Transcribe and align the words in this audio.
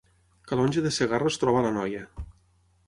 Calonge 0.51 0.83
de 0.85 0.93
Segarra 0.95 1.31
es 1.35 1.39
troba 1.43 1.61
a 1.61 1.65
l’Anoia 1.67 2.05